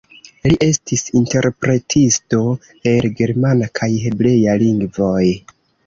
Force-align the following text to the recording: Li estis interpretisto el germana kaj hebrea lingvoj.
Li 0.45 0.53
estis 0.67 1.03
interpretisto 1.19 2.41
el 2.95 3.07
germana 3.23 3.71
kaj 3.81 3.93
hebrea 4.09 4.61
lingvoj. 4.67 5.25